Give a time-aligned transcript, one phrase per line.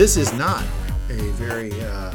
[0.00, 0.64] This is not
[1.10, 2.14] a very, uh,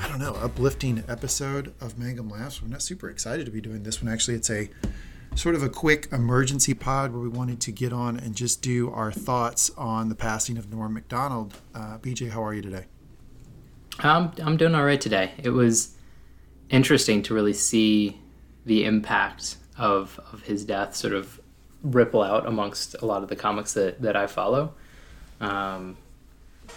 [0.00, 2.60] I don't know, uplifting episode of Mangum Laughs.
[2.60, 4.12] We're not super excited to be doing this one.
[4.12, 4.68] Actually, it's a
[5.36, 8.90] sort of a quick emergency pod where we wanted to get on and just do
[8.90, 11.54] our thoughts on the passing of Norm Macdonald.
[11.72, 12.86] Uh, BJ, how are you today?
[14.00, 15.30] I'm, I'm doing all right today.
[15.38, 15.94] It was
[16.68, 18.20] interesting to really see
[18.66, 21.40] the impact of, of his death sort of
[21.84, 24.74] ripple out amongst a lot of the comics that, that I follow.
[25.40, 25.96] Um,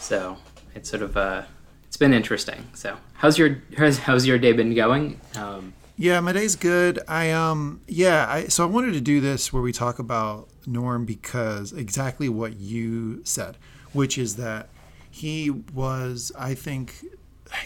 [0.04, 0.38] so
[0.76, 1.44] it's sort of uh,
[1.88, 2.68] it's been interesting.
[2.74, 5.20] So how's your how's, how's your day been going?
[5.36, 7.00] Um, yeah, my day's good.
[7.08, 11.06] I um yeah, I so I wanted to do this where we talk about Norm
[11.06, 13.58] because exactly what you said,
[13.94, 14.70] which is that
[15.12, 17.06] he was I think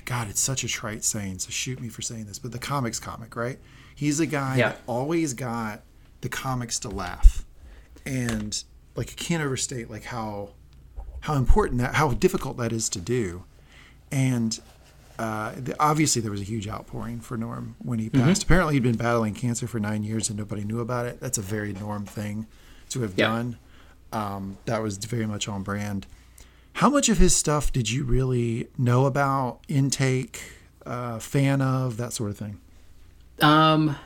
[0.04, 3.00] God, it's such a trite saying, so shoot me for saying this, but the comics
[3.00, 3.58] comic, right?
[3.96, 4.70] He's a guy Yeah.
[4.70, 5.84] that always got
[6.20, 7.46] the comics to laugh.
[8.06, 8.62] And
[8.96, 10.50] like I can't overstate like how
[11.28, 13.44] how important that how difficult that is to do.
[14.12, 14.58] And
[15.20, 18.44] uh, the, obviously there was a huge outpouring for Norm when he passed.
[18.44, 21.20] Apparently he'd been battling cancer for nine years and nobody knew about it.
[21.20, 22.48] That's a very Norm thing
[22.92, 23.28] to have Yeah.
[23.28, 23.58] done.
[24.14, 26.08] Um, that was very much on brand.
[26.76, 30.40] How much of his stuff did you really know about, intake,
[30.86, 32.60] uh, fan of, that sort of thing?
[33.42, 33.98] Um,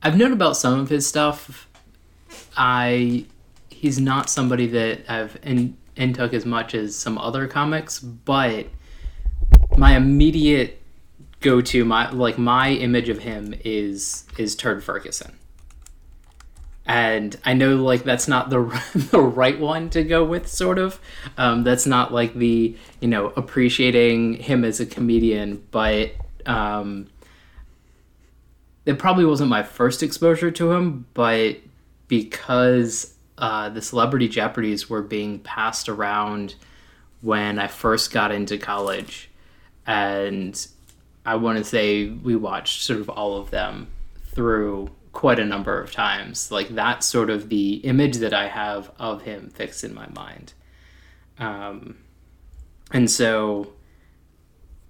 [0.00, 1.66] I've known about some of his stuff.
[2.56, 3.24] I
[3.68, 8.66] he's not somebody that I've in in took as much as some other comics, but
[9.76, 10.82] my immediate
[11.40, 15.38] go to my like my image of him is is Turd Ferguson.
[16.88, 18.60] And I know like that's not the
[19.10, 21.00] the right one to go with sort of.
[21.36, 26.12] Um, that's not like the, you know, appreciating him as a comedian, but
[26.46, 27.08] um
[28.84, 31.56] it probably wasn't my first exposure to him, but
[32.06, 36.54] because uh, the celebrity Jeopardies were being passed around
[37.20, 39.30] when I first got into college,
[39.86, 40.66] and
[41.24, 43.88] I want to say we watched sort of all of them
[44.26, 46.50] through quite a number of times.
[46.50, 50.52] Like that's sort of the image that I have of him fixed in my mind.
[51.38, 51.96] Um,
[52.92, 53.72] and so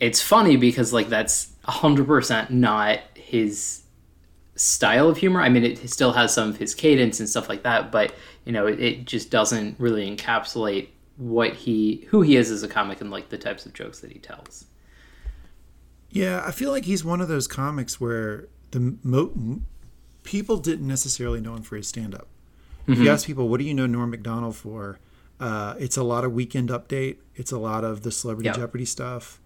[0.01, 3.83] it's funny because like that's 100% not his
[4.57, 5.41] style of humor.
[5.41, 8.53] I mean, it still has some of his cadence and stuff like that, but you
[8.53, 13.01] know, it, it just doesn't really encapsulate what he who he is as a comic
[13.01, 14.67] and like the types of jokes that he tells.
[16.11, 19.61] Yeah, I feel like he's one of those comics where the mo-
[20.23, 22.29] people didn't necessarily know him for his stand up.
[22.89, 25.01] If you ask people, what do you know Norm Macdonald for?
[25.41, 27.17] Uh, it's a lot of Weekend Update.
[27.35, 28.53] It's a lot of the Celebrity Yeah.
[28.55, 29.41] Jeopardy stuff.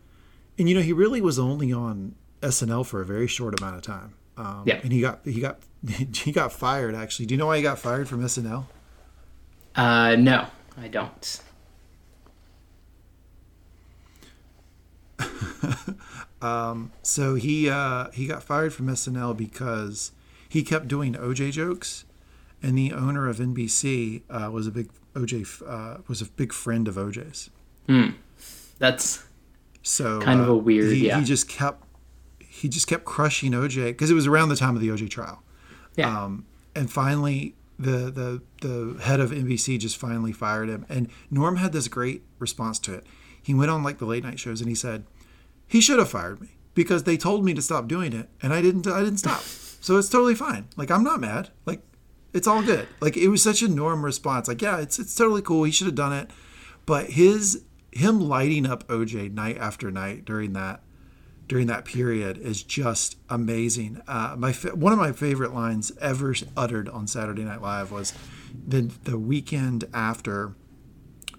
[0.58, 3.82] And you know, he really was only on SNL for a very short amount of
[3.82, 4.14] time.
[4.36, 4.80] Um, Yeah.
[4.82, 5.58] And he got he got
[6.14, 6.94] he got fired.
[6.94, 8.64] Actually, do you know why he got fired from SNL?
[9.74, 10.46] Uh, no,
[10.80, 11.40] I don't.
[16.42, 20.12] um, So he uh, he got fired from SNL because
[20.48, 22.04] he kept doing OJ jokes,
[22.62, 26.88] and the owner of NBC uh, was a big OJ uh, was a big friend
[26.88, 27.50] of OJ's.
[28.78, 29.24] That's
[29.82, 31.18] So Kind of uh, a weird- He, yeah.
[31.18, 31.84] he just kept
[32.50, 35.42] he just kept crushing OJ because it was around the time of the OJ trial,
[35.96, 36.24] yeah.
[36.24, 36.44] um,
[36.74, 40.84] and finally the the the head of NBC just finally fired him.
[40.88, 43.06] And Norm had this great response to it.
[43.40, 45.04] He went on like the late night shows and he said
[45.66, 48.60] he should have fired me because they told me to stop doing it and I
[48.60, 49.42] didn't I didn't stop.
[49.82, 50.68] So it's totally fine.
[50.76, 51.48] Like I'm not mad.
[51.64, 51.80] Like
[52.34, 52.86] it's all good.
[53.00, 54.46] Like it was such a Norm response.
[54.46, 55.62] Like yeah, it's it's totally cool.
[55.62, 56.30] He should have done it.
[56.84, 60.82] But his him lighting up OJ night after night during that
[61.50, 64.00] during that period is just amazing.
[64.06, 68.14] Uh, my fa- one of my favorite lines ever uttered on Saturday Night Live was
[68.68, 70.54] the the weekend after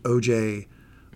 [0.01, 0.67] OJ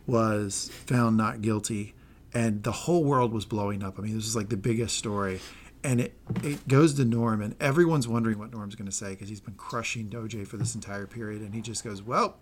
[0.07, 1.94] was found not guilty,
[2.33, 4.00] and the whole world was blowing up.
[4.00, 5.42] I mean, this was like the biggest story,
[5.83, 9.27] and it it goes to Norm, and everyone's wondering what Norm's going to say because
[9.27, 12.38] he's been crushing OJ for this entire period, and he just goes, "Well,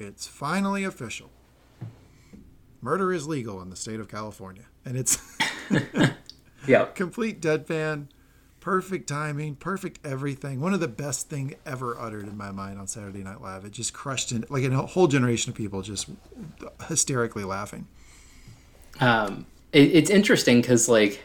[0.00, 1.30] it's finally official."
[2.84, 5.16] Murder is legal in the state of California, and it's
[6.68, 6.84] yeah.
[6.94, 8.08] complete deadpan,
[8.60, 10.60] perfect timing, perfect everything.
[10.60, 13.64] One of the best thing ever uttered in my mind on Saturday Night Live.
[13.64, 16.10] It just crushed in like a whole generation of people just
[16.86, 17.86] hysterically laughing.
[19.00, 21.22] Um, it, it's interesting because like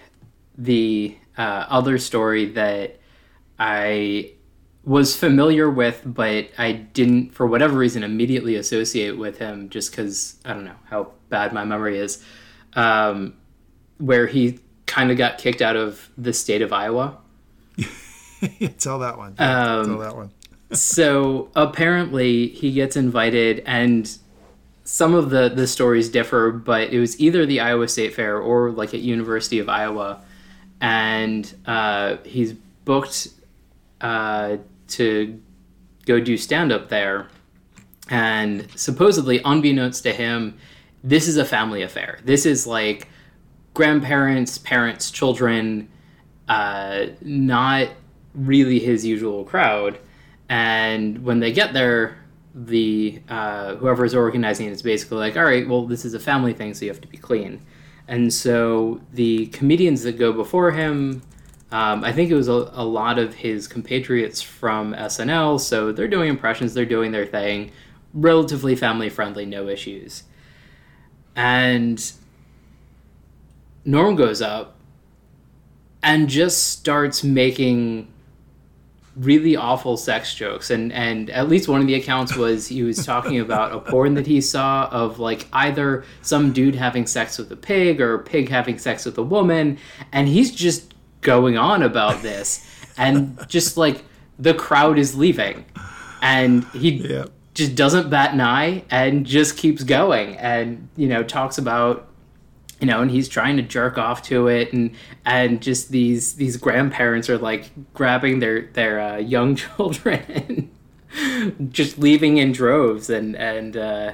[0.57, 3.01] the uh, other story that
[3.59, 4.31] I
[4.83, 10.35] was familiar with, but I didn't, for whatever reason, immediately associate with him, just because
[10.45, 12.23] I don't know how bad my memory is.
[12.73, 13.35] Um,
[13.97, 17.17] where he kind of got kicked out of the state of Iowa.
[18.79, 19.35] Tell that one.
[19.35, 20.31] Tell Um, that one.
[20.71, 24.09] so apparently he gets invited and
[24.83, 28.71] some of the the stories differ, but it was either the Iowa State Fair or
[28.71, 30.21] like at University of Iowa,
[30.81, 32.53] and uh, he's
[32.85, 33.27] booked
[34.01, 34.57] uh,
[34.89, 35.39] to
[36.05, 37.27] go do stand up there,
[38.09, 40.57] and supposedly, unbeknownst to him,
[41.03, 42.19] this is a family affair.
[42.23, 43.07] This is like
[43.73, 45.89] grandparents, parents, children,
[46.47, 47.89] uh, not
[48.33, 49.99] really his usual crowd.
[50.49, 52.17] And when they get there,
[52.55, 56.19] the uh, whoever is organizing it is basically like, all right, well, this is a
[56.19, 57.61] family thing, so you have to be clean.
[58.07, 61.21] And so the comedians that go before him,
[61.71, 66.07] um, I think it was a, a lot of his compatriots from SNL, so they're
[66.07, 67.71] doing impressions, they're doing their thing,
[68.13, 70.23] relatively family friendly, no issues.
[71.35, 72.11] And
[73.85, 74.75] Norm goes up
[76.01, 78.11] and just starts making
[79.15, 80.69] really awful sex jokes.
[80.69, 84.15] And and at least one of the accounts was he was talking about a porn
[84.15, 88.19] that he saw of like either some dude having sex with a pig or a
[88.19, 89.77] pig having sex with a woman.
[90.11, 92.65] And he's just going on about this.
[92.97, 94.03] And just like
[94.37, 95.65] the crowd is leaving.
[96.21, 97.25] And he Yeah.
[97.53, 102.07] just doesn't bat an eye and just keeps going and you know talks about
[102.79, 104.73] you know and he's trying to jerk off to it.
[104.73, 104.91] And
[105.25, 110.69] and just these these grandparents are like grabbing their their uh, young children
[111.21, 113.09] and just leaving in droves.
[113.09, 114.11] And and uh,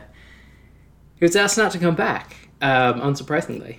[1.19, 3.77] he was asked not to come back um, unsurprisingly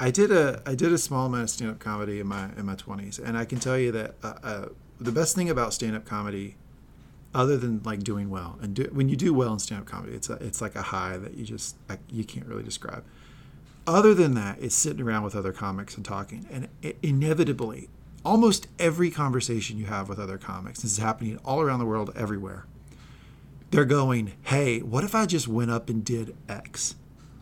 [0.00, 2.66] I did a I did a small amount of stand up comedy in my in
[2.66, 4.68] my twenties, and I can tell you that uh, uh,
[5.00, 6.56] the best thing about stand up comedy,
[7.32, 10.14] other than like doing well, and do, when you do well in stand up comedy,
[10.14, 13.04] it's a, it's like a high that you just I, you can't really describe.
[13.86, 17.88] Other than that, it's sitting around with other comics and talking, and it, inevitably,
[18.24, 22.10] almost every conversation you have with other comics, this is happening all around the world,
[22.16, 22.66] everywhere.
[23.70, 26.96] They're going, "Hey, what if I just went up and did X?"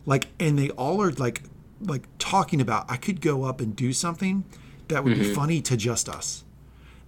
[0.05, 1.43] Like, and they all are like
[1.87, 4.43] like talking about I could go up and do something
[4.87, 5.33] that would be mm-hmm.
[5.33, 6.43] funny to just us.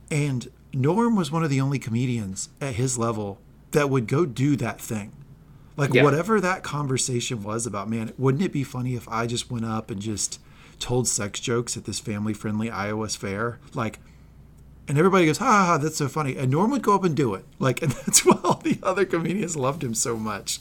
[0.10, 3.40] And Norm was one of the only comedians at his level
[3.72, 5.12] that would go do that thing.
[5.78, 6.04] Like Yeah.
[6.04, 9.92] whatever that conversation was about, man, wouldn't it be funny if I just went up
[9.92, 10.40] and just
[10.80, 13.60] told sex jokes at this family friendly iowa's fair?
[13.74, 14.00] Like
[14.88, 16.38] and everybody goes, ha, ha, ha, that's so funny.
[16.38, 17.46] And Norm would go up and do it.
[17.60, 20.60] Like, and that's why all the other comedians loved him so much,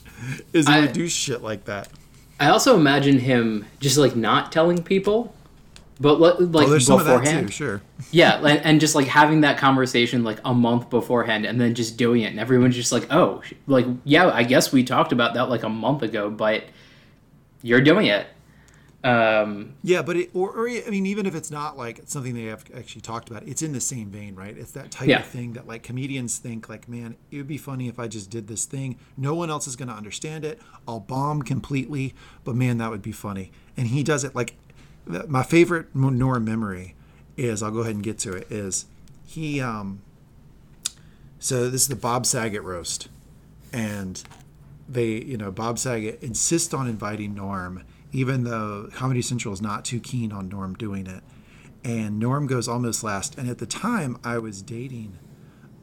[0.52, 1.88] is he I- would do shit like that.
[2.40, 5.34] I also imagine him just like not telling people
[6.00, 7.82] but like Oh, there's some of that beforehand too, sure.
[8.10, 11.96] Yeah, and, and just like having that conversation like a month beforehand, and then just
[11.96, 15.48] doing it, and everyone's just like, "Oh, like yeah, I guess we talked about that
[15.48, 16.64] like a month ago, but
[17.62, 18.26] you're doing it."
[19.04, 22.44] Um, Yeah, but it, or, or I mean, even if it's not like something they
[22.44, 24.56] have actually talked about, it's in the same vein, right?
[24.56, 25.20] It's that type Yeah.
[25.20, 28.30] of thing that like comedians think, like, man, it would be funny if I just
[28.30, 28.96] did this thing.
[29.16, 30.58] No one else is going to understand it.
[30.88, 32.14] I'll bomb completely,
[32.44, 33.52] but man, that would be funny.
[33.76, 34.54] And he does it like
[35.06, 36.94] my favorite Norm memory
[37.36, 38.50] is I'll go ahead and get to it.
[38.50, 38.86] Is
[39.26, 39.60] he?
[39.60, 40.00] um
[41.38, 43.08] So this is the Bob Saget roast,
[43.70, 44.22] and
[44.88, 47.82] they, you know, Bob Saget insists on inviting Norm,
[48.14, 51.24] even though Comedy Central is not too keen on Norm doing it.
[51.82, 53.36] And Norm goes almost last.
[53.36, 55.18] And at the time, I was dating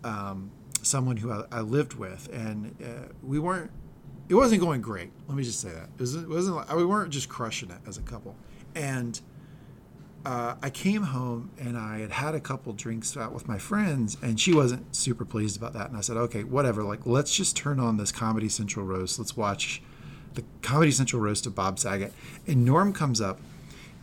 [0.05, 0.49] um,
[0.81, 3.69] someone who I, I lived with, and uh, we weren't.
[4.29, 5.11] It wasn't going great.
[5.27, 6.23] Let me just say that it wasn't.
[6.23, 8.35] It wasn't like, we weren't just crushing it as a couple.
[8.75, 9.19] And
[10.25, 14.15] uh, I came home and I had had a couple drinks out with my friends,
[14.21, 15.89] and she wasn't super pleased about that.
[15.89, 16.81] And I said, okay, whatever.
[16.83, 19.19] Like, let's just turn on this Comedy Central roast.
[19.19, 19.83] Let's watch
[20.33, 22.13] the Comedy Central roast of Bob Saget.
[22.47, 23.39] And Norm comes up,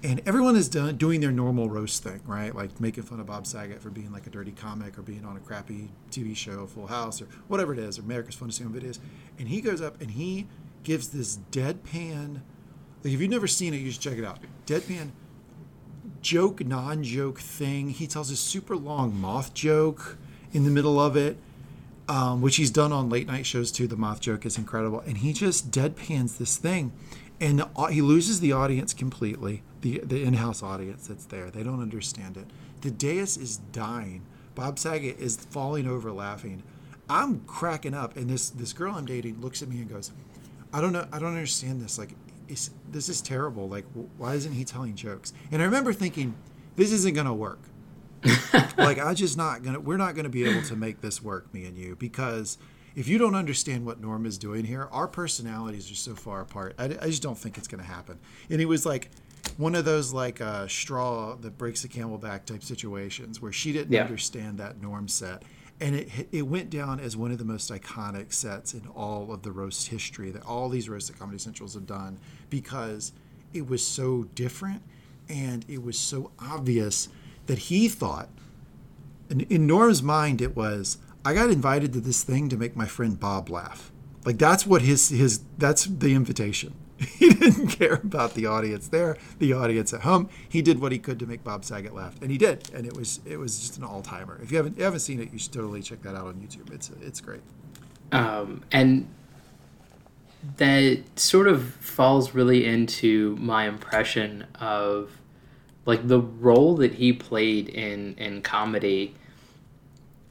[0.03, 2.55] and everyone is done doing their normal roast thing, right?
[2.55, 5.37] Like making fun of Bob Saget for being like a dirty comic or being on
[5.37, 8.99] a crappy TV show, Full House, or whatever it is, or America's Funniest Home Videos.
[9.39, 10.47] And he goes up and he
[10.85, 12.41] gives this deadpan.
[13.03, 14.39] Like if you've never seen it, you should check it out.
[14.67, 15.11] Deadpan
[16.23, 17.91] joke, non joke thing.
[17.91, 20.19] He tells a super long moth joke
[20.53, 21.37] in the middle of it,
[22.09, 23.87] um, which he's done on late night shows too.
[23.87, 25.01] The moth joke is incredible.
[25.01, 26.93] And he just deadpans this thing.
[27.41, 31.51] And the, he loses the audience completely, the, the in house audience that's there.
[31.51, 32.47] They don't understand it.
[32.81, 34.23] The dais is dying.
[34.55, 36.63] Bob Saget is falling over laughing.
[37.09, 38.17] I'm cracking up.
[38.17, 40.11] And this, this girl I'm dating looks at me and goes,
[40.73, 41.07] I don't know.
[41.13, 41.99] I don't understand this.
[41.99, 42.11] Like,
[42.91, 43.69] this is terrible.
[43.69, 45.33] Like, wh- why isn't he telling jokes?
[45.53, 46.35] And I remember thinking,
[46.77, 47.61] this isn't gonna work.
[48.79, 49.81] like, I just not gonna.
[49.81, 52.59] We're not gonna be able to make this work, me and you, because
[52.97, 56.75] if you don't understand what Norm is doing here, our personalities are so far apart.
[56.79, 58.19] I, I just don't think it's gonna happen.
[58.51, 59.11] And it was like
[59.57, 63.73] one of those like uh, straw that breaks the camel back type situations where she
[63.73, 64.03] didn't Yeah.
[64.03, 65.43] understand that Norm set.
[65.81, 69.43] and it it went down as one of the most iconic sets in all of
[69.43, 72.19] the roast history that all these roast at Comedy Centrals have done
[72.51, 73.13] because
[73.55, 74.83] it was so different
[75.29, 77.09] and it was so obvious
[77.49, 78.29] that he thought
[79.29, 82.87] in, in Norm's mind it was I got invited to this thing to make my
[82.87, 83.93] friend Bob laugh.
[84.25, 86.75] Like that's what his his that's the invitation.
[87.19, 90.29] He didn't care about the audience there, the audience at home.
[90.49, 92.71] He did what he could to make Bob Saget laugh, and he did.
[92.75, 94.41] And it was it was just an all timer.
[94.43, 96.73] If you haven't you haven't seen it, you should totally check that out on YouTube.
[96.73, 97.43] It's it's great.
[98.11, 99.09] Um, and
[100.57, 105.18] that sort of falls really into my impression of
[105.89, 109.15] like the role that he played in in comedy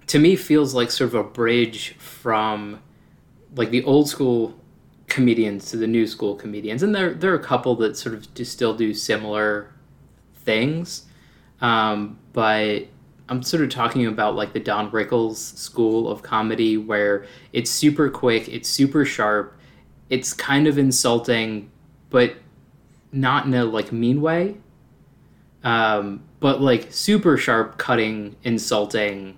[0.05, 2.79] to me feels like sort of a bridge from
[3.55, 4.53] like the old school
[5.07, 8.31] comedians to the new school comedians, and there there are a couple that sort of
[8.35, 9.73] do still do similar
[10.35, 11.05] things,
[11.59, 12.83] um, but
[13.27, 18.11] I'm sort of talking about like the Don Rickles school of comedy, where it's super
[18.11, 19.57] quick, it's super sharp,
[20.11, 21.71] it's kind of insulting,
[22.11, 22.35] but
[23.11, 24.57] not in a like mean way,
[25.67, 29.37] um, but like super sharp, cutting, insulting.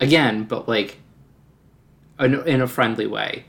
[0.00, 0.98] Again, but like
[2.18, 3.44] in a friendly way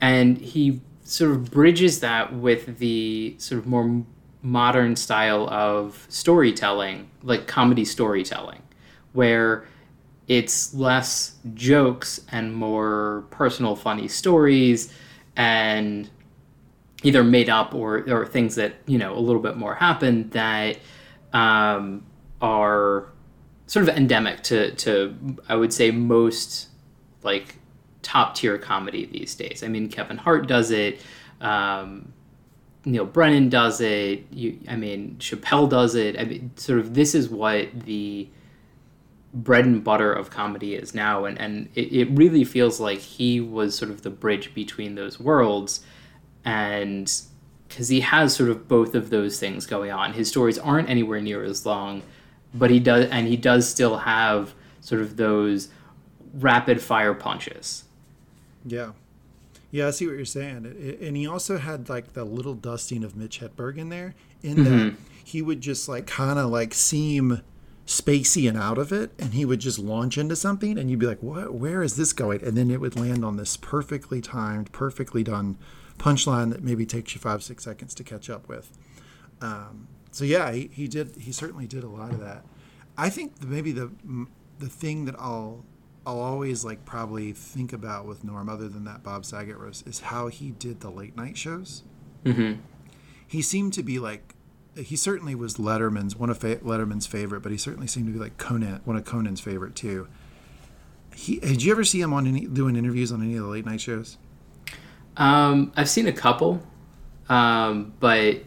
[0.00, 4.04] and he sort of bridges that with the sort of more
[4.42, 8.62] modern style of storytelling, like comedy storytelling,
[9.12, 9.66] where
[10.28, 14.92] it's less jokes and more personal, funny stories,
[15.36, 16.10] and
[17.02, 20.78] either made up or, or things that you know a little bit more happen that
[21.32, 22.04] um,
[22.40, 23.08] are
[23.66, 25.14] sort of endemic to to
[25.48, 26.68] I would say most
[27.22, 27.56] like
[28.02, 29.62] top tier comedy these days.
[29.64, 31.00] I mean, Kevin Hart does it.
[31.40, 32.12] Um,
[32.84, 34.24] Neal Brennan does it.
[34.30, 36.18] You, I mean, Chappelle does it.
[36.18, 38.28] I mean, sort of this is what the
[39.34, 43.40] bread and butter of comedy is now, and and it, it really feels like he
[43.40, 45.84] was sort of the bridge between those worlds,
[46.46, 47.12] and
[47.68, 50.14] because he has sort of both of those things going on.
[50.14, 52.02] His stories aren't anywhere near as long,
[52.54, 55.68] but he does, and he does still have sort of those
[56.32, 57.84] rapid fire punches
[58.66, 58.92] yeah.
[59.70, 60.98] Yeah, I see what you're saying.
[61.00, 64.64] and he also had like the little dusting of Mitch Hedberg in there, in mm-hmm.
[64.64, 67.42] that he would just like kind of like seem
[67.86, 71.06] spacey and out of it, and he would just launch into something, and you'd be
[71.06, 71.54] like, "What?
[71.54, 75.58] Where is this going?" And then it would land on this perfectly timed, perfectly done
[75.98, 78.76] punchline that maybe takes you five, six seconds to catch up with.
[79.40, 81.16] Um, so yeah, he, he did.
[81.16, 82.44] He certainly did a lot of that.
[82.96, 83.90] I think maybe the
[84.58, 85.64] the thing that I'll
[86.06, 90.00] I'll always like probably think about with Norm, other than that Bob Saget roast, is
[90.00, 91.82] how he did the late night shows.
[92.24, 92.60] Mm-hmm.
[93.26, 94.34] He seemed to be like,
[94.76, 98.18] he certainly was Letterman's one of fa- Letterman's favorite, but he certainly seemed to be
[98.18, 100.06] like Conan, one of Conan's favorite too.
[101.14, 103.66] He did you ever see him on any doing interviews on any of the late
[103.66, 104.16] night shows?
[105.16, 106.62] Um, I've seen a couple,
[107.28, 108.44] um, but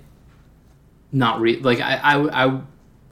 [1.11, 2.61] not re- like I, I, I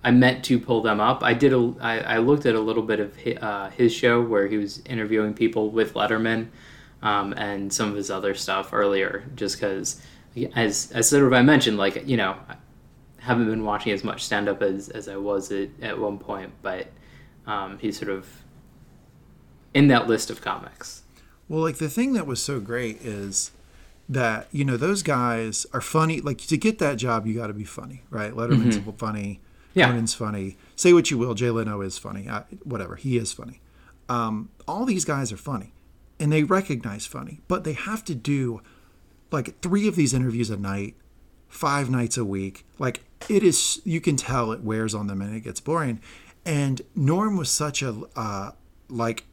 [0.03, 1.23] I meant to pull them up.
[1.23, 4.21] I did a I, I looked at a little bit of his, uh, his show
[4.21, 6.47] where he was interviewing people with Letterman,
[7.01, 10.01] um, and some of his other stuff earlier, just because
[10.55, 12.55] as as sort of I mentioned, like you know, I
[13.19, 16.51] haven't been watching as much stand up as as I was at, at one point,
[16.61, 16.87] but
[17.47, 18.27] um, he's sort of
[19.73, 21.03] in that list of comics.
[21.49, 23.51] Well, like the thing that was so great is
[24.09, 26.21] that you know those guys are funny.
[26.21, 28.33] Like to get that job, you got to be funny, right?
[28.33, 28.91] Letterman's mm-hmm.
[28.91, 29.39] funny.
[29.73, 29.87] Yeah.
[29.87, 30.57] Conan's funny.
[30.75, 32.27] Say what you will, Jay Leno is funny.
[32.27, 33.61] I, whatever, he is funny.
[34.09, 35.73] Um, all these guys are funny,
[36.19, 38.61] and they recognize funny, but they have to do
[39.31, 40.95] like three of these interviews a night,
[41.47, 42.65] five nights a week.
[42.79, 46.01] Like it is, you can tell it wears on them and it gets boring.
[46.45, 48.51] And Norm was such a uh,
[48.89, 49.25] like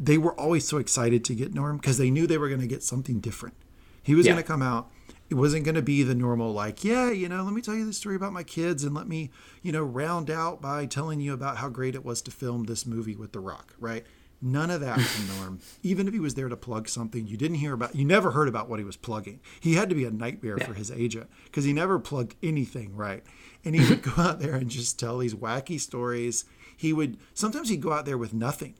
[0.00, 2.66] they were always so excited to get Norm because they knew they were going to
[2.66, 3.54] get something different.
[4.02, 4.32] He was yeah.
[4.32, 4.90] going to come out.
[5.28, 7.86] It wasn't going to be the normal like yeah you know let me tell you
[7.86, 9.30] the story about my kids and let me
[9.62, 12.84] you know round out by telling you about how great it was to film this
[12.84, 14.04] movie with the rock right?
[14.42, 15.60] None of that was norm.
[15.82, 18.48] Even if he was there to plug something you didn't hear about you never heard
[18.48, 19.38] about what he was plugging.
[19.60, 20.66] He had to be a nightmare yeah.
[20.66, 23.22] for his agent because he never plugged anything right?
[23.64, 26.44] And he would go out there and just tell these wacky stories.
[26.76, 28.74] He would sometimes he'd go out there with nothing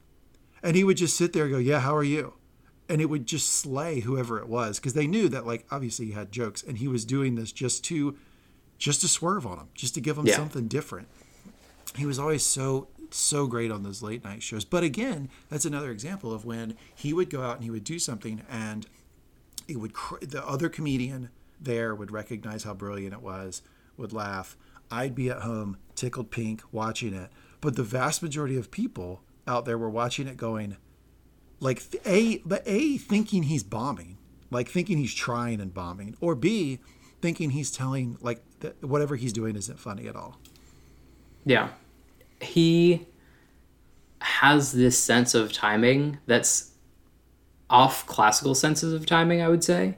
[0.62, 2.34] and he would just sit there and go yeah how are you?
[2.88, 6.12] And it would just slay whoever it was because they knew that like obviously he
[6.12, 8.16] had jokes and he was doing this just to
[8.78, 10.36] just to swerve on them just to give them yeah.
[10.36, 11.08] something different.
[11.96, 14.64] He was always so so great on those late night shows.
[14.64, 17.98] But again that's another example of when he would go out and he would do
[17.98, 18.86] something and
[19.68, 23.62] it would the other comedian there would recognize how brilliant it was
[23.96, 24.56] would laugh.
[24.90, 27.30] I'd be at home tickled pink watching it.
[27.60, 30.76] But the vast majority of people out there were watching it going,
[31.60, 34.18] like a, but a thinking he's bombing,
[34.50, 36.78] like thinking he's trying and bombing, or b
[37.20, 40.38] thinking he's telling like that whatever he's doing isn't funny at all.
[41.44, 41.70] Yeah,
[42.40, 43.06] he
[44.20, 46.72] has this sense of timing that's
[47.68, 49.40] off classical senses of timing.
[49.40, 49.96] I would say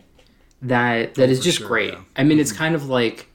[0.61, 1.93] that that oh, is for just sure, great.
[1.93, 2.01] yeah.
[2.17, 2.59] I mean, it's mm-hmm.
[2.59, 3.29] kind of like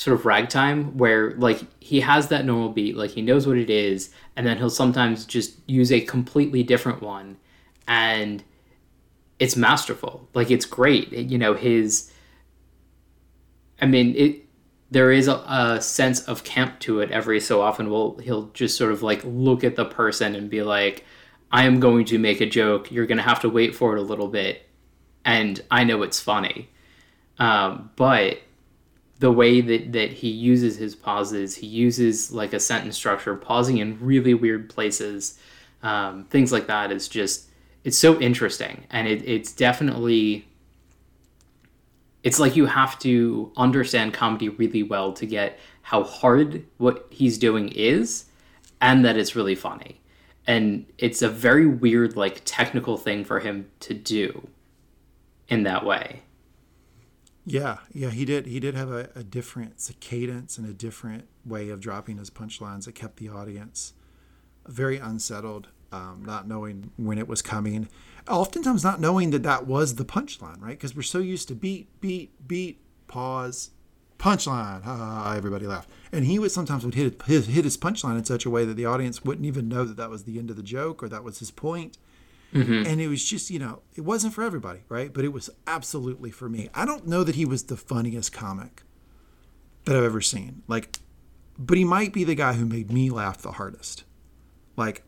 [0.00, 3.68] sort of ragtime where like he has that normal beat, like he knows what it
[3.68, 7.36] is, and then he'll sometimes just use a completely different one,
[7.86, 8.42] and
[9.38, 10.26] it's masterful.
[10.32, 11.12] Like it's great.
[11.12, 12.10] It- you know his.
[13.80, 14.46] I mean it.
[14.90, 17.90] There is a, a sense of camp to it every so often.
[17.90, 21.04] Will he'll just sort of like look at the person and be like,
[21.52, 22.90] "I am going to make a joke.
[22.90, 24.66] You're going to have to wait for it a little bit,
[25.26, 26.70] and I know it's funny."
[27.38, 28.38] Um, but
[29.20, 33.78] the way that, that he uses his pauses, he uses like a sentence structure, pausing
[33.78, 35.38] in really weird places,
[35.82, 37.46] um, things like that is just
[37.84, 40.46] it's so interesting, and it, it's definitely
[42.22, 47.38] it's like you have to understand comedy really well to get how hard what he's
[47.38, 48.24] doing is,
[48.80, 50.00] and that it's really funny,
[50.46, 54.48] and it's a very weird like technical thing for him to do
[55.48, 56.22] in that way.
[57.44, 58.46] Yeah, yeah, he did.
[58.46, 62.84] He did have a, a different cadence and a different way of dropping his punchlines
[62.84, 63.94] that kept the audience
[64.66, 67.88] very unsettled, um, not knowing when it was coming.
[68.28, 70.78] Oftentimes, not knowing that that was the punchline, right?
[70.78, 73.70] Because we're so used to beat, beat, beat, pause,
[74.18, 74.86] punchline.
[75.36, 75.88] Everybody laughed.
[76.12, 78.74] And he would sometimes would hit his, hit his punchline in such a way that
[78.74, 81.24] the audience wouldn't even know that that was the end of the joke or that
[81.24, 81.96] was his point
[82.52, 85.12] and it was just you know it wasn't for everybody right?
[85.12, 86.68] But it was absolutely for me.
[86.74, 88.82] I don't know that he was the funniest comic
[89.84, 90.62] that i've ever seen.
[90.68, 90.98] Like
[91.58, 94.04] but he might be the guy who made me laugh the hardest.
[94.76, 95.02] Like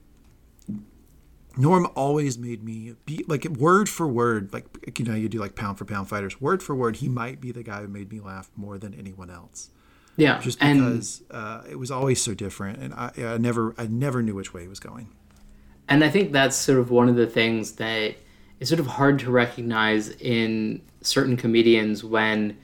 [1.57, 4.65] norm always made me be like word for word like
[4.99, 7.53] you know you do like pound for pound fighters word for word he might be
[7.53, 9.71] the guy who made me laugh more than anyone else.
[10.15, 14.23] Yeah, just because uh, it was always so different and I, I never i never
[14.23, 15.09] knew which way he was going
[15.89, 18.15] and I think that's sort of one of the things that
[18.61, 22.57] is sort of hard to recognize in certain comedians when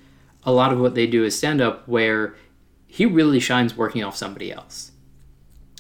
[0.45, 2.35] a lot of what they do is stand up where
[2.87, 4.93] he really shines working off somebody else.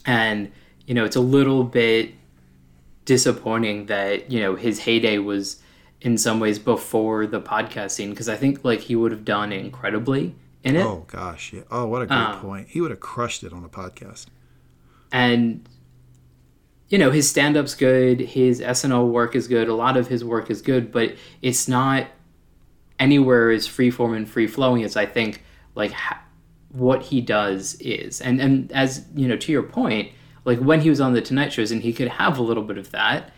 [0.04, 0.50] And,
[0.86, 2.12] you know, it's a little bit
[3.04, 5.62] disappointing that, you know, his heyday was
[6.00, 9.52] in some ways before the podcast scene because I think like he would have done
[9.52, 10.82] incredibly in it.
[10.84, 13.64] oh gosh yeah oh what a great Um, point he would have crushed it on
[13.64, 14.26] a podcast
[15.10, 15.68] and
[16.88, 20.50] you know his stand-up's good his snl work is good a lot of his work
[20.50, 22.06] is good but it's not
[22.98, 25.42] anywhere as freeform and free-flowing as i think
[25.74, 26.22] like ha-
[26.70, 28.20] what he does is.
[28.20, 30.12] And and as you know to your point
[30.44, 32.78] like when he was on the tonight shows and he could have a little bit
[32.78, 33.32] of that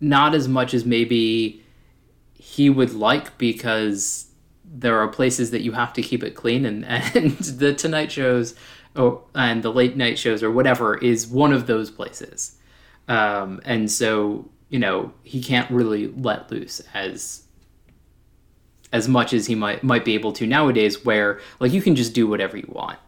[0.00, 1.62] not as much as maybe
[2.34, 4.26] he would like because
[4.64, 6.84] there are places that you have to keep it clean and,
[7.14, 8.54] and the tonight shows
[8.96, 12.56] or and the late night shows or whatever is one of those places
[13.08, 17.42] um, and so you know he can't really let loose as
[18.92, 22.14] as much as he might might be able to nowadays where like you can just
[22.14, 22.98] do whatever you want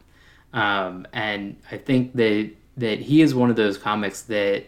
[0.53, 4.67] um, and i think that that he is one of those comics that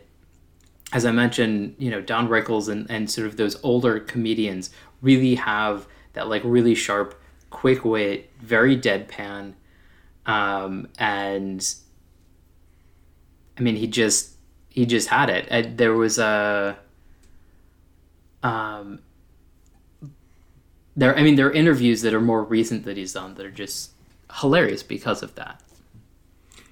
[0.92, 4.70] as I mentioned, you know, Don Rickles and, and sort of those older comedians
[5.02, 9.52] really have that like really sharp, quick wit, very deadpan.
[10.24, 11.74] Um, and
[13.58, 14.36] I mean, he just,
[14.78, 15.48] he just had it.
[15.50, 16.78] And there was a,
[18.44, 19.00] um,
[20.96, 23.50] there, I mean, there are interviews that are more recent that he's done that are
[23.50, 23.90] just
[24.40, 25.60] hilarious because of that.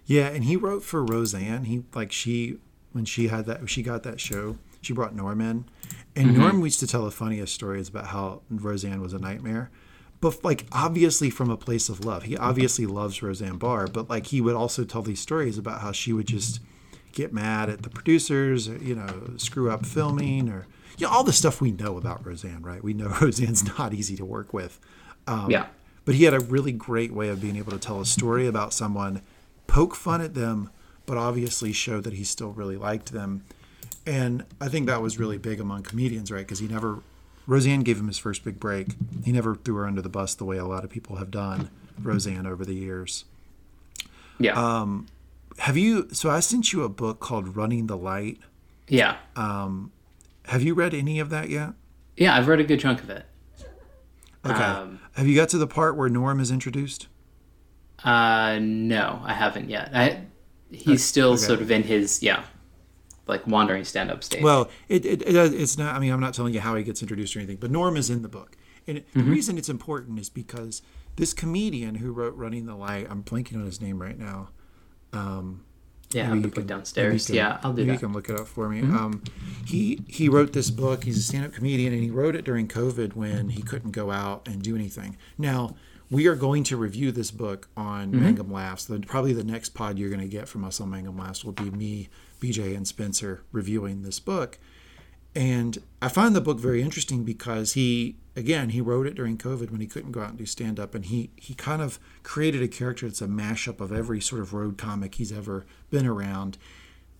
[0.04, 1.64] Yeah, and he wrote for Roseanne.
[1.64, 2.58] He like she
[2.92, 5.64] when she had that she got that show, she brought Norm in.
[6.14, 9.72] And Norm used to tell the funniest stories about how Roseanne was a nightmare.
[10.20, 12.22] But like obviously from a place of love.
[12.22, 15.90] He obviously loves Roseanne Barr, but like he would also tell these stories about how
[15.90, 16.60] she would just
[17.16, 20.66] get mad at the producers, or, you know, screw up filming or
[20.98, 22.82] you know, all the stuff we know about Roseanne, right?
[22.82, 24.78] We know Roseanne's not easy to work with.
[25.26, 25.66] Um, Yeah.
[26.06, 28.72] but he had a really great way of being able to tell a story about
[28.72, 29.20] someone,
[29.66, 30.70] poke fun at them,
[31.04, 33.44] but obviously show that he still really liked them.
[34.06, 36.46] And I think that was really big among comedians, right?
[36.46, 37.00] Because he never,
[37.46, 38.88] Roseanne gave him his first big break.
[39.24, 41.68] He never threw her under the bus the way a lot of people have done
[42.00, 43.24] Roseanne over the years.
[44.38, 44.54] Yeah.
[45.58, 48.38] Have you, so I sent you a book called Running the Light.
[48.88, 49.16] yeah.
[49.34, 49.92] Um,
[50.46, 51.74] Have you read any of that yet?
[52.16, 52.36] yeah.
[52.36, 53.26] I've read a good chunk of it.
[54.44, 54.62] Okay.
[54.62, 57.08] Um, have you got to the part where Norm is introduced?
[58.04, 59.90] Uh, no, I haven't yet.
[59.94, 60.26] I
[60.70, 61.42] he's still okay.
[61.42, 62.44] sort of in his yeah.
[63.26, 64.42] like wandering stand up stage.
[64.42, 65.94] Well, it, it, it it's not.
[65.94, 68.10] I mean, I'm not telling you how he gets introduced or anything, but Norm is
[68.10, 70.82] in the book, and it, the reason it's important is because
[71.16, 74.50] this comedian who wrote "Running the Light," I'm blanking on his name right now.
[75.16, 75.62] Um,
[76.10, 77.26] yeah, maybe I'm you gonna put downstairs.
[77.26, 77.92] can- yeah, I'll do maybe that.
[77.94, 78.82] You can look it up for me.
[78.82, 78.96] Mm-hmm.
[78.96, 79.24] Um,
[79.66, 81.04] he he wrote this book.
[81.04, 84.46] He's a stand-up comedian, and he wrote it during COVID when he couldn't go out
[84.46, 85.16] and do anything.
[85.36, 85.74] Now
[86.10, 88.22] we are going to review this book on mm-hmm.
[88.22, 88.84] Mangum Laughs.
[88.84, 91.52] The, probably the next pod you're going to get from us on Mangum Laughs will
[91.52, 92.08] be me,
[92.40, 94.58] BJ, and Spencer reviewing this book.
[95.34, 99.70] And I find the book very interesting because he, again, he wrote it during COVID
[99.70, 100.94] when he couldn't go out and do stand up.
[100.94, 104.52] And he, he kind of created a character that's a mashup of every sort of
[104.52, 106.58] road comic he's ever been around.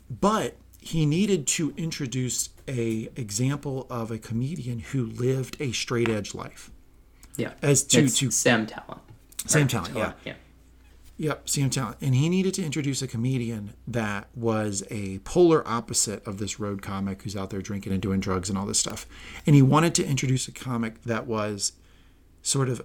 [0.09, 6.35] But he needed to introduce a example of a comedian who lived a straight edge
[6.35, 6.71] life.
[7.37, 9.01] Yeah, As to- It's to- Sam Talent.
[9.47, 10.13] Same talent, yeah.
[10.25, 10.35] yeah.
[11.19, 11.97] Yep, Sam Talent.
[12.03, 16.83] And he needed to introduce a comedian that was a polar opposite of this road
[16.83, 19.07] comic who's out there drinking and doing drugs and all this stuff.
[19.47, 21.73] And he wanted to introduce a comic that was
[22.43, 22.85] sort of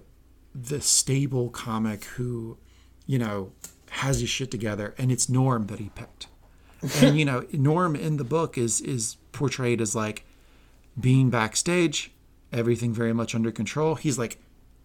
[0.54, 2.56] the stable comic who,
[3.06, 3.52] you know,
[3.90, 4.94] has his shit together.
[4.96, 6.28] And it's Norm that he picked.
[7.02, 10.24] And, you know, Norm in the book is is portrayed as like
[10.98, 12.12] being backstage,
[12.50, 13.94] everything very much under control.
[13.94, 14.38] He's like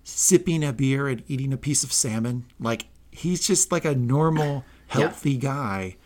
[0.03, 2.45] sipping a beer and eating a piece of salmon.
[2.59, 5.97] Like he's just like a normal, healthy guy.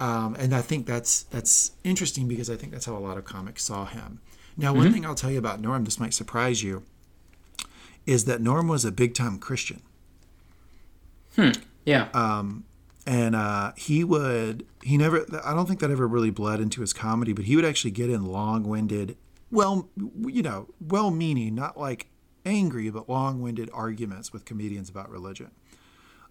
[0.00, 3.24] Um, and I think that's that's interesting because I think that's how a lot of
[3.24, 4.20] comics saw him.
[4.56, 6.84] Now, one thing I'll tell you about Norm, this might surprise you,
[8.06, 9.82] is that Norm was a big time Christian.
[11.34, 11.50] Hmm.
[11.84, 12.08] Yeah.
[12.14, 12.64] Um,
[13.06, 16.92] and uh, he would he never i don't think that ever really bled into his
[16.92, 19.16] comedy but he would actually get in long-winded
[19.50, 19.88] well
[20.26, 22.08] you know well-meaning not like
[22.46, 25.50] angry but long-winded arguments with comedians about religion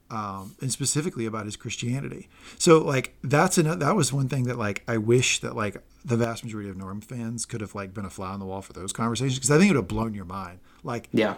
[0.09, 4.57] um, and specifically about his christianity so like that's another that was one thing that
[4.57, 8.05] like i wish that like the vast majority of norm fans could have like been
[8.05, 10.13] a fly on the wall for those conversations because i think it would have blown
[10.13, 11.35] your mind like yeah.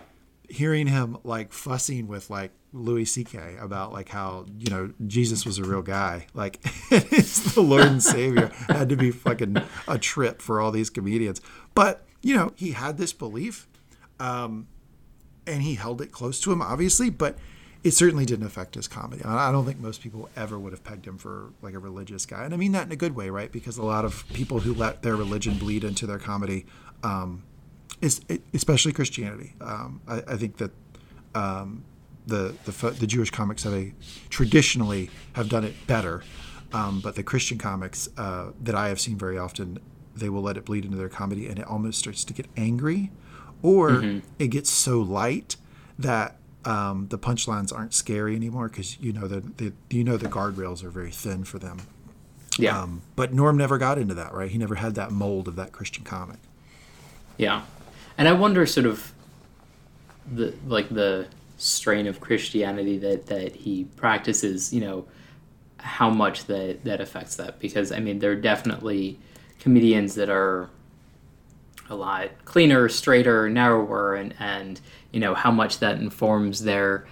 [0.50, 3.56] hearing him like fussing with like Louis C.K.
[3.60, 6.60] about like how you know Jesus was a real guy, like
[6.92, 11.40] it's the Lord and Savior had to be fucking a trip for all these comedians.
[11.74, 13.68] But you know he had this belief,
[14.20, 14.68] um,
[15.48, 17.10] and he held it close to him, obviously.
[17.10, 17.38] But
[17.86, 19.24] it certainly didn't affect his comedy.
[19.24, 22.26] I I don't think most people ever would have pegged him for like a religious
[22.26, 23.52] guy, and I mean that in a good way, right?
[23.52, 26.66] Because a lot of people who let their religion bleed into their comedy.
[27.04, 27.44] Um,
[28.02, 28.22] is
[28.54, 29.54] especially Christianity.
[29.62, 30.72] Um, I, I think that
[31.34, 31.86] um,
[32.28, 33.94] the the the Jewish comics have a
[34.30, 36.24] traditionally have done it better,
[36.74, 39.78] um, but the Christian comics uh, that I have seen very often,
[40.16, 43.12] they will let it bleed into their comedy, and it almost starts to get angry,
[43.62, 44.02] or
[44.40, 45.56] it gets so light
[46.00, 46.38] that.
[46.66, 50.84] Um, the punchlines aren't scary anymore because you know the, the you know the guardrails
[50.84, 51.82] are very thin for them.
[52.58, 52.82] Yeah.
[52.82, 54.50] Um, but Norm never got into that, right?
[54.50, 56.38] He never had that mold of that Christian comic.
[57.38, 57.64] Yeah,
[58.18, 59.14] and I wonder sort of
[60.32, 64.74] the like the strain of Christianity that that he practices.
[64.74, 65.06] You know,
[65.78, 69.20] how much that that affects that because I mean there are definitely
[69.60, 70.70] comedians that are
[71.90, 74.82] a lot cleaner, straighter, narrower, and and
[75.16, 77.08] you know how much that informs their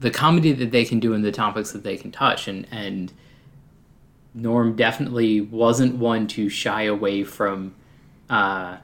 [0.00, 2.46] the comedy that they can do and the topics that they can touch.
[2.46, 3.10] And and
[4.34, 7.74] Norm definitely wasn't one to shy away from
[8.28, 8.76] uh,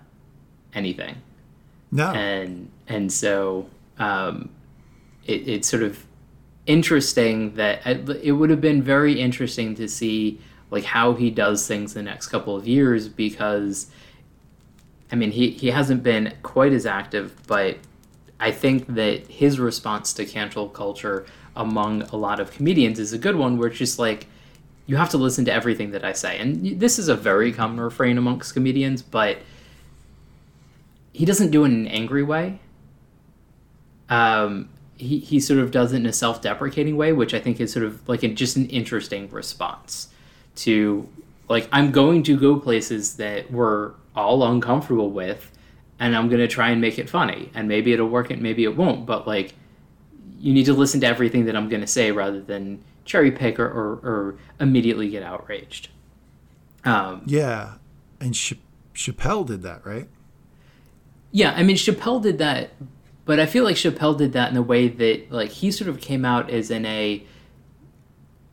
[0.73, 1.16] anything,
[1.90, 3.68] No, and and so
[3.99, 4.49] um,
[5.27, 6.07] it, it's sort of
[6.64, 10.40] interesting that it would have been very interesting to see
[10.71, 13.88] like how he does things the next couple of years because
[15.11, 17.77] I mean he he hasn't been quite as active, but
[18.43, 23.19] I think that his response to cancel culture among a lot of comedians is a
[23.19, 24.27] good one where it's just like
[24.87, 26.39] you have to listen to everything that I say.
[26.41, 29.39] And this is a very common refrain amongst comedians, but
[31.13, 32.59] he doesn't do it in an angry way.
[34.09, 37.61] Um, he, he sort of does it in a self deprecating way, which I think
[37.61, 40.09] is sort of like a, just an interesting response
[40.57, 41.09] to,
[41.49, 45.49] like, I'm going to go places that we're all uncomfortable with,
[46.03, 47.51] and I'm going to try and make it funny.
[47.55, 49.55] And maybe it'll work and maybe it won't, but like,
[50.38, 53.59] you need to listen to everything that I'm going to say rather than cherry pick
[53.61, 55.88] or, or, or immediately get outraged.
[56.85, 57.75] Um, Yeah,
[58.21, 58.59] and Ch-
[58.95, 60.09] Chappelle did that, right?
[61.31, 62.71] yeah, I mean Chappelle did that,
[63.25, 66.01] but I feel like Chappelle did that in a way that like he sort of
[66.01, 67.25] came out as in a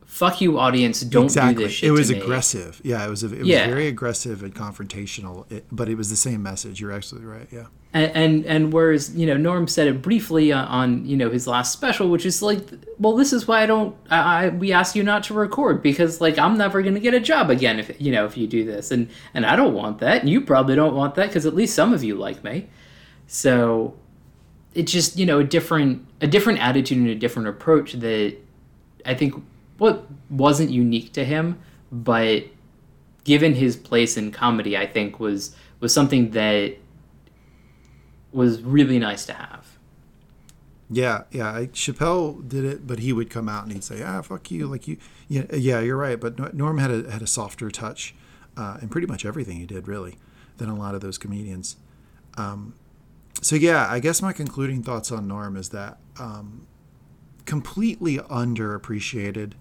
[0.09, 1.53] fuck you audience, don't exactly.
[1.53, 1.89] do this shit.
[1.89, 2.81] it was to me." aggressive.
[2.83, 3.23] Yeah, it was.
[3.23, 3.67] A, it was Yeah.
[3.67, 5.49] very aggressive and confrontational.
[5.51, 6.81] It, but it was the same message.
[6.81, 7.47] You're absolutely right.
[7.51, 7.67] Yeah.
[7.93, 11.47] and, and and whereas you know Norm said it briefly on, on, you know his
[11.47, 12.59] last special, which is like,
[12.99, 13.95] well, this is why I don't.
[14.09, 17.19] I, I we asked you not to record because like I'm never gonna get a
[17.19, 20.21] job again if you know if you do this, and and I don't want that,
[20.21, 22.67] and you probably don't want that because at least some of you like me.
[23.27, 23.95] So
[24.73, 28.35] it's just you know a different a different attitude and a different approach that
[29.05, 29.33] I think
[29.79, 31.59] what wasn't unique to him,
[31.91, 32.45] but
[33.23, 36.75] given his place in comedy, I think was was something that
[38.31, 39.77] was really nice to have.
[40.91, 41.65] Yeah, yeah.
[41.71, 44.87] Chappelle did it, but he would come out and he'd say, "Ah, fuck you," like
[44.87, 44.97] you.
[45.27, 46.19] Yeah, yeah, you're right.
[46.19, 48.15] But Norm had a had a softer touch,
[48.57, 50.15] uh, in pretty much everything he did, really,
[50.57, 51.77] than a lot of those comedians.
[52.37, 52.73] Um,
[53.41, 56.67] so yeah, I guess my concluding thoughts on Norm is that um,
[57.45, 59.53] completely underappreciated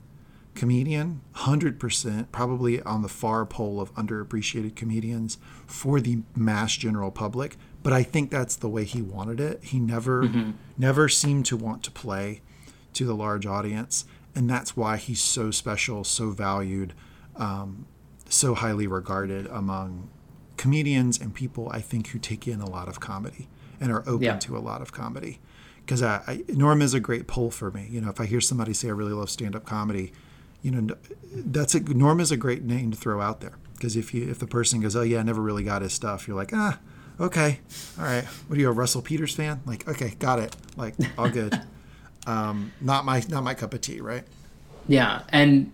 [0.59, 7.57] comedian, 100%, probably on the far pole of underappreciated comedians for the mass general public.
[7.83, 9.63] But I think that's the way he wanted it.
[9.63, 10.51] He never, mm-hmm.
[10.77, 12.43] never seemed to want to play
[12.95, 14.05] to the large audience.
[14.35, 16.93] And that's why he's so special, so valued,
[17.37, 17.87] um,
[18.29, 20.11] so highly regarded among
[20.57, 23.49] comedians and people, I think, who take in a lot of comedy
[23.81, 24.39] and are open yeah.
[24.39, 25.39] to a lot of comedy.
[25.79, 27.87] Because I, I, Norm is a great pull for me.
[27.89, 30.13] You know, if I hear somebody say I really love stand up comedy,
[30.63, 30.97] you know,
[31.33, 34.39] that's a Norm is a great name to throw out there because if you if
[34.39, 36.79] the person goes, oh yeah, I never really got his stuff, you're like, ah,
[37.21, 37.61] okay,
[37.99, 38.25] all right.
[38.25, 39.61] What are you a Russell Peters fan?
[39.65, 40.57] Like, okay, got it.
[40.77, 41.61] Like, all good.
[42.27, 44.25] um, not my not my cup of tea, right?
[44.89, 45.73] Yeah, and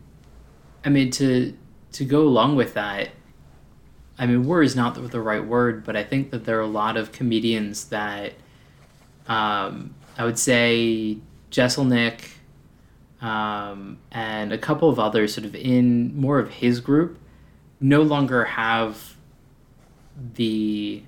[0.85, 1.57] I mean to
[1.93, 3.11] to go along with that,
[4.19, 6.63] I mean, "word" is not the, the right word, but I think that there are
[6.63, 8.35] a lot of comedians that
[9.29, 11.19] um, I would say
[11.51, 12.21] Jeselnik
[13.25, 17.19] um, and a couple of others sort of in more of his group
[17.81, 19.17] no longer have
[20.35, 21.03] the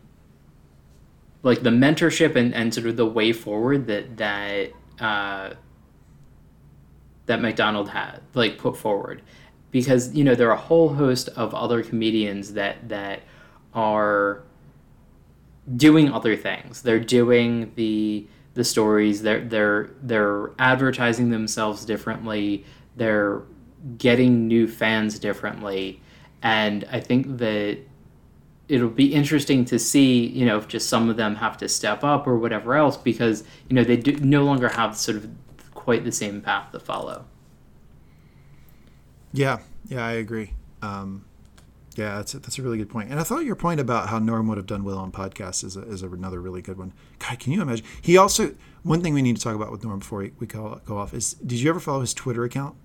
[1.43, 5.51] like the mentorship and, and sort of the way forward that that uh,
[7.27, 9.21] that Macdonald had like put forward.
[9.71, 13.21] Because you know there are a whole host of other comedians that that
[13.75, 14.43] are
[15.77, 16.81] doing other things.
[16.81, 18.27] They're doing the
[18.57, 19.23] the stories.
[19.23, 22.65] They're they're they're advertising themselves differently.
[22.97, 23.43] They're
[23.99, 26.03] getting new fans differently,
[26.43, 27.79] and I think that
[28.69, 32.03] it'll be interesting to see, you know, if just some of them have to step
[32.03, 35.29] up or whatever else because you know they do no longer have sort of
[35.75, 37.27] quite the same path to follow.
[39.33, 40.55] Yeah, yeah, I agree.
[40.81, 41.26] Um,
[41.97, 43.11] yeah, that's a, that's a really good point.
[43.11, 45.77] And I thought your point about how Norm would have done well on podcasts is,
[45.77, 46.93] a, is another really good one.
[47.19, 47.87] God, can you imagine?
[48.03, 50.81] He also one thing we need to talk about with Norm before we, we go,
[50.85, 52.77] go off is did you ever follow his Twitter account?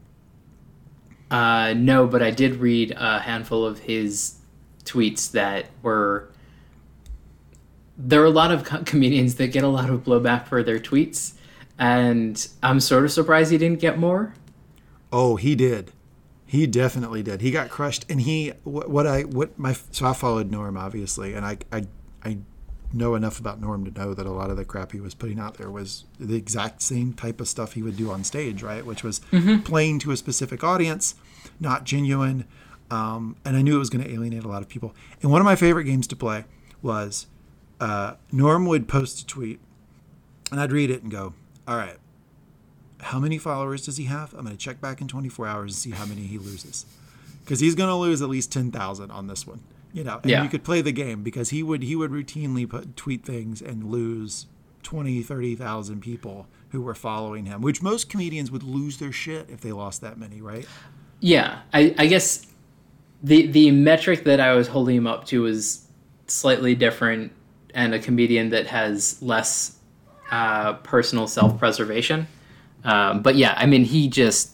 [1.30, 4.38] Uh, no, but I did read a handful of his
[4.86, 6.30] tweets that were.
[7.98, 10.80] There are a lot of co- comedians that get a lot of blowback for their
[10.80, 11.34] tweets,
[11.78, 14.34] and I'm sort of surprised he didn't get more.
[15.12, 15.92] Oh, he did.
[16.52, 17.40] He definitely did.
[17.40, 21.34] He got crushed, and he what, what I what my so I followed Norm obviously,
[21.34, 21.86] and I I
[22.26, 22.40] I
[22.92, 25.40] know enough about Norm to know that a lot of the crap he was putting
[25.40, 28.86] out there was the exact same type of stuff he would do on stage, right?
[28.86, 29.62] Which was mm-hmm.
[29.62, 31.16] playing to a specific audience,
[31.62, 32.44] not genuine.
[32.90, 34.94] Um, and I knew it was going to alienate a lot of people.
[35.22, 36.44] And one of my favorite games to play
[36.82, 37.28] was
[37.80, 39.62] uh, Norm would post a tweet,
[40.52, 41.34] and I'd read it and go,
[41.66, 41.96] "All right,
[43.02, 44.34] how many followers does he have?
[44.34, 46.86] I'm going to check back in 24 hours and see how many he loses.
[47.44, 49.62] Because he's going to lose at least 10,000 on this one.
[49.94, 50.44] You know, and yeah.
[50.44, 53.84] you could play the game because he would he would routinely put, tweet things and
[53.84, 54.46] lose
[54.84, 59.60] 20, 30,000 people who were following him, which most comedians would lose their shit if
[59.60, 60.66] they lost that many, right?
[61.20, 62.48] Yeah, I, I guess
[63.22, 65.86] the the metric that I was holding him up to was
[66.28, 67.34] slightly different,
[67.74, 69.78] and a comedian that has less
[70.32, 72.28] uh, personal self preservation.
[72.84, 74.52] Um, but yeah, I mean, he just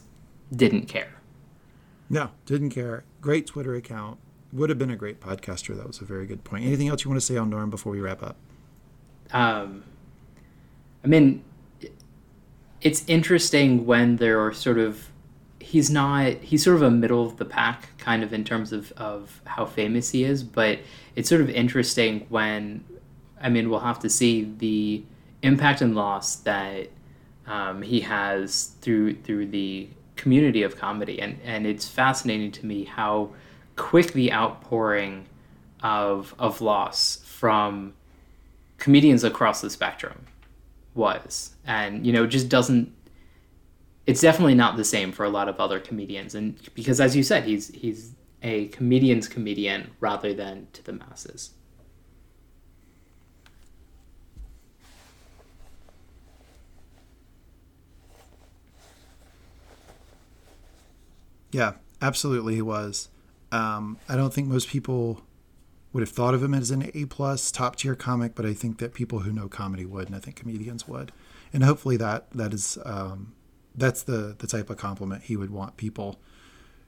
[0.55, 1.13] didn't care.
[2.09, 3.03] No, didn't care.
[3.21, 4.19] Great Twitter account.
[4.53, 5.75] Would have been a great podcaster.
[5.75, 6.65] That was a very good point.
[6.65, 8.37] Anything else you want to say on Norm before we wrap up?
[9.33, 9.83] Um,
[11.03, 11.43] I mean,
[12.81, 15.09] it's interesting when there are sort of
[15.59, 18.91] he's not he's sort of a middle of the pack kind of in terms of,
[18.93, 20.79] of how famous he is but
[21.15, 22.83] it's sort of interesting when
[23.41, 25.03] i mean we'll have to see the
[25.41, 26.89] impact and loss that
[27.47, 32.83] um, he has through through the community of comedy, and and it's fascinating to me
[32.83, 33.31] how
[33.75, 35.25] quick the outpouring
[35.81, 37.93] of of loss from
[38.77, 40.25] comedians across the spectrum
[40.93, 42.93] was, and you know just doesn't.
[44.05, 47.23] It's definitely not the same for a lot of other comedians, and because as you
[47.23, 51.51] said, he's he's a comedian's comedian rather than to the masses.
[61.51, 63.10] Yeah, absolutely, he was.
[63.51, 65.21] Um, I don't think most people
[65.93, 68.77] would have thought of him as an A plus top tier comic, but I think
[68.79, 71.12] that people who know comedy would, and I think comedians would,
[71.53, 73.33] and hopefully that that is um,
[73.75, 76.19] that's the the type of compliment he would want people.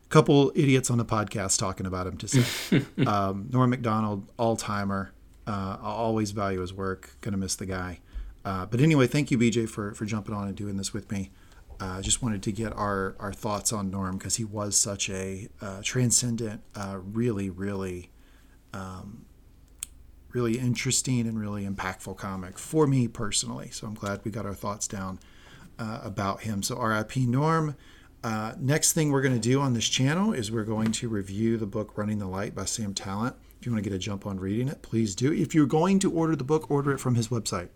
[0.05, 2.83] A couple idiots on the podcast talking about him to say.
[3.07, 5.11] um, Norm Macdonald, all timer.
[5.47, 7.15] Uh, I'll always value his work.
[7.21, 7.99] Gonna miss the guy.
[8.43, 11.31] Uh, but anyway, thank you, BJ, for for jumping on and doing this with me.
[11.79, 15.09] I uh, just wanted to get our, our thoughts on Norm because he was such
[15.09, 18.09] a uh, transcendent, uh, really, really,
[18.73, 19.25] um,
[20.33, 23.69] really interesting and really impactful comic for me personally.
[23.69, 25.19] So I'm glad we got our thoughts down
[25.79, 26.61] uh, about him.
[26.63, 27.75] So RIP Norm.
[28.21, 31.55] Uh, next thing we're going to do on this channel is we're going to review
[31.55, 33.35] the book Running the Light by Sam Tallent.
[33.59, 35.31] If you want to get a jump on reading it, please do.
[35.31, 37.69] If you're going to order the book, order it from his website.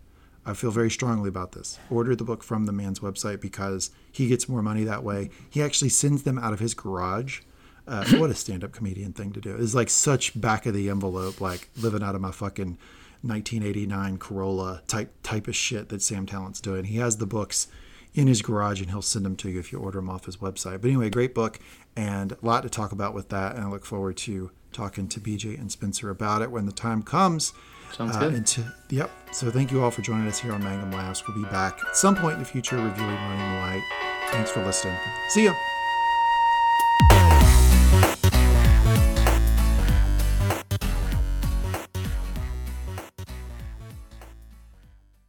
[0.46, 1.78] I feel very strongly about this.
[1.90, 5.30] Order the book from the man's website because he gets more money that way.
[5.48, 7.40] He actually sends them out of his garage.
[7.86, 9.56] Uh, what a stand-up comedian thing to do!
[9.56, 12.78] It's like such back of the envelope, like living out of my fucking
[13.20, 16.84] 1989 Corolla type type of shit that Sam Tallent's doing.
[16.84, 17.68] He has the books
[18.14, 20.36] in his garage and he'll send them to you if you order them off his
[20.36, 20.80] website.
[20.80, 21.58] But anyway, great book
[21.96, 23.56] and a lot to talk about with that.
[23.56, 27.02] And I look forward to talking to BJ and Spencer about it when the time
[27.02, 27.52] comes.
[27.94, 28.32] Sounds good.
[28.32, 29.10] Uh, and to, yep.
[29.32, 31.26] So thank you all for joining us here on Mangum Laughs.
[31.26, 33.82] We'll be back at some point in the future reviewing Running the Light.
[34.30, 34.96] Thanks for listening.
[35.28, 35.54] See ya.